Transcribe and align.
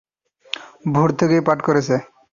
ভোর 0.93 1.09
থেকেই 1.19 1.45
পাঠ 1.47 1.59
করতেছে। 1.65 1.95